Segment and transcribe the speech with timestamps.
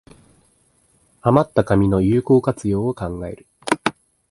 [1.21, 3.45] あまった紙の有効活用を考える